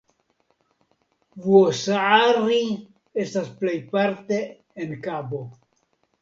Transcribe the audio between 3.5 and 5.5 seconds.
plejparte en kabo.